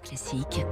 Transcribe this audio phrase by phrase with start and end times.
[0.00, 0.64] Classique.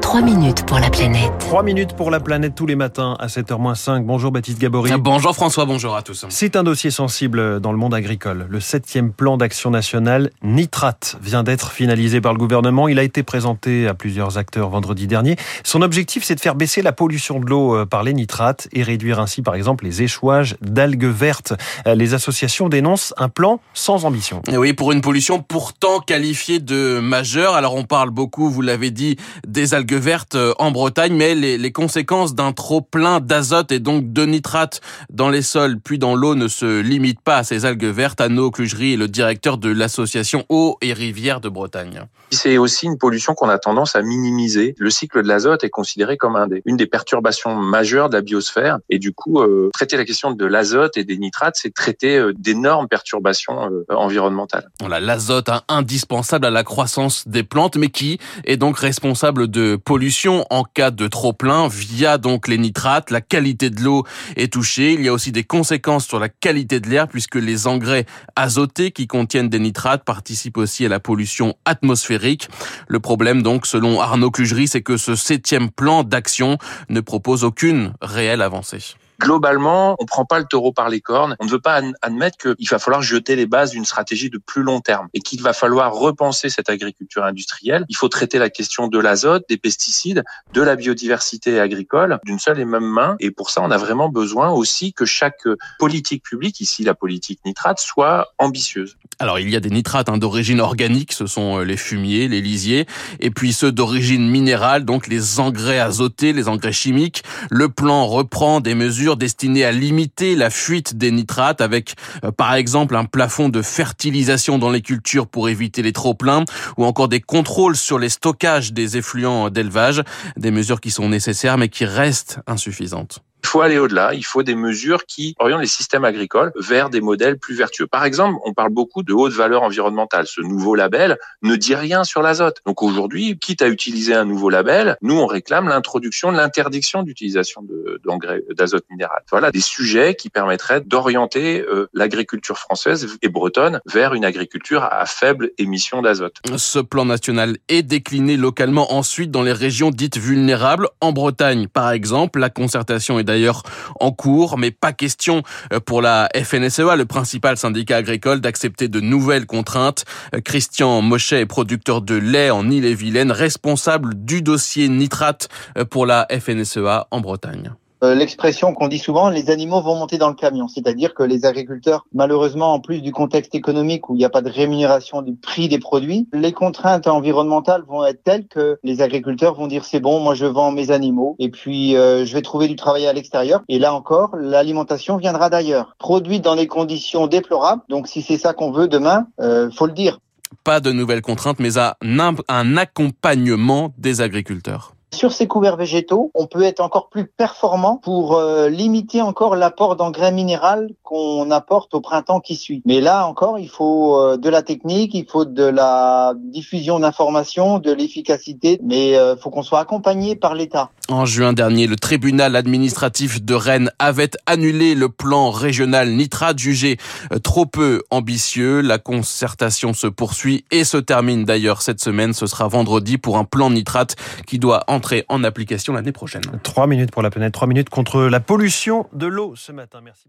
[0.00, 1.32] 3 minutes pour la planète.
[1.40, 4.04] 3 minutes pour la planète tous les matins à 7h-5.
[4.04, 4.92] Bonjour Baptiste Gabory.
[4.98, 6.24] Bonjour François, bonjour à tous.
[6.28, 8.46] C'est un dossier sensible dans le monde agricole.
[8.48, 12.88] Le septième plan d'action nationale nitrate vient d'être finalisé par le gouvernement.
[12.88, 15.36] Il a été présenté à plusieurs acteurs vendredi dernier.
[15.64, 18.82] Son objectif, c'est de faire baisser la pollution de l'eau euh, par les nitrates et
[18.82, 21.52] réduire ainsi, par exemple, les échouages d'algues vertes.
[21.86, 24.40] Euh, les associations dénoncent un plan sans ambition.
[24.50, 27.54] Et oui, pour une pollution pourtant qualifiée de majeure.
[27.54, 29.16] Alors on parle beaucoup, vous l'avez dit,
[29.46, 33.80] des algues vertes euh, en Bretagne, mais les, les conséquences d'un trop plein d'azote et
[33.80, 34.80] donc de nitrate
[35.10, 38.20] dans les sols puis dans l'eau ne se limitent pas à ces algues vertes.
[38.20, 42.02] Anno Clugerie est le directeur de l'association Eau et Rivières de Bretagne.
[42.30, 44.74] C'est aussi une pollution qu'on a tendance à minimiser.
[44.78, 48.22] Le cycle de l'azote est considéré comme un des, une des perturbations majeures de la
[48.22, 52.18] biosphère et du coup, euh, traiter la question de l'azote et des nitrates, c'est traiter
[52.18, 54.68] euh, d'énormes perturbations euh, environnementales.
[54.80, 59.55] Voilà, l'azote hein, indispensable à la croissance des plantes, mais qui est donc responsable de
[59.76, 63.10] pollution en cas de trop plein via donc les nitrates.
[63.10, 64.04] La qualité de l'eau
[64.36, 64.92] est touchée.
[64.94, 68.90] Il y a aussi des conséquences sur la qualité de l'air puisque les engrais azotés
[68.90, 72.48] qui contiennent des nitrates participent aussi à la pollution atmosphérique.
[72.88, 77.92] Le problème donc, selon Arnaud Clugerie, c'est que ce septième plan d'action ne propose aucune
[78.00, 81.36] réelle avancée globalement, on prend pas le taureau par les cornes.
[81.40, 84.62] On ne veut pas admettre qu'il va falloir jeter les bases d'une stratégie de plus
[84.62, 87.84] long terme et qu'il va falloir repenser cette agriculture industrielle.
[87.88, 92.58] Il faut traiter la question de l'azote, des pesticides, de la biodiversité agricole d'une seule
[92.58, 93.16] et même main.
[93.20, 95.46] Et pour ça, on a vraiment besoin aussi que chaque
[95.78, 98.96] politique publique, ici la politique nitrate, soit ambitieuse.
[99.18, 102.42] Alors il y a des nitrates hein, d'origine organique, ce sont euh, les fumiers, les
[102.42, 102.86] lisiers,
[103.20, 107.22] et puis ceux d'origine minérale, donc les engrais azotés, les engrais chimiques.
[107.50, 112.54] Le plan reprend des mesures destinées à limiter la fuite des nitrates avec euh, par
[112.54, 116.44] exemple un plafond de fertilisation dans les cultures pour éviter les trop-pleins
[116.76, 120.02] ou encore des contrôles sur les stockages des effluents d'élevage,
[120.36, 123.22] des mesures qui sont nécessaires mais qui restent insuffisantes.
[123.46, 127.00] Il faut aller au-delà, il faut des mesures qui orientent les systèmes agricoles vers des
[127.00, 127.86] modèles plus vertueux.
[127.86, 130.26] Par exemple, on parle beaucoup de haute valeur environnementale.
[130.26, 132.60] Ce nouveau label ne dit rien sur l'azote.
[132.66, 137.64] Donc aujourd'hui, quitte à utiliser un nouveau label, nous on réclame l'introduction de l'interdiction d'utilisation
[138.04, 139.22] d'engrais d'azote minéral.
[139.30, 145.06] Voilà des sujets qui permettraient d'orienter euh, l'agriculture française et bretonne vers une agriculture à
[145.06, 146.34] faible émission d'azote.
[146.56, 150.88] Ce plan national est décliné localement ensuite dans les régions dites vulnérables.
[151.00, 153.62] En Bretagne, par exemple, la concertation est d'ailleurs d'ailleurs
[154.00, 155.42] en cours, mais pas question
[155.72, 160.04] euh, pour la FNSEA, le principal syndicat agricole, d'accepter de nouvelles contraintes.
[160.34, 166.06] Euh, Christian Mochet est producteur de lait en Ille-et-Vilaine, responsable du dossier nitrate euh, pour
[166.06, 167.72] la FNSEA en Bretagne.
[168.06, 170.68] Euh, l'expression qu'on dit souvent, les animaux vont monter dans le camion.
[170.68, 174.42] C'est-à-dire que les agriculteurs, malheureusement, en plus du contexte économique où il n'y a pas
[174.42, 179.54] de rémunération du prix des produits, les contraintes environnementales vont être telles que les agriculteurs
[179.54, 182.68] vont dire c'est bon, moi je vends mes animaux et puis euh, je vais trouver
[182.68, 183.62] du travail à l'extérieur.
[183.68, 187.82] Et là encore, l'alimentation viendra d'ailleurs, produite dans des conditions déplorables.
[187.88, 190.20] Donc si c'est ça qu'on veut demain, euh, faut le dire.
[190.62, 194.95] Pas de nouvelles contraintes, mais un accompagnement des agriculteurs.
[195.14, 199.96] Sur ces couverts végétaux, on peut être encore plus performant pour euh, limiter encore l'apport
[199.96, 202.82] d'engrais minéral qu'on apporte au printemps qui suit.
[202.84, 207.78] Mais là encore, il faut euh, de la technique, il faut de la diffusion d'informations,
[207.78, 210.90] de l'efficacité, mais il euh, faut qu'on soit accompagné par l'État.
[211.08, 216.96] En juin dernier, le tribunal administratif de Rennes avait annulé le plan régional nitrate jugé
[217.44, 218.80] trop peu ambitieux.
[218.80, 222.32] La concertation se poursuit et se termine d'ailleurs cette semaine.
[222.32, 226.42] Ce sera vendredi pour un plan nitrate qui doit entrer en application l'année prochaine.
[226.64, 230.00] Trois minutes pour la planète, trois minutes contre la pollution de l'eau ce matin.
[230.02, 230.28] Merci.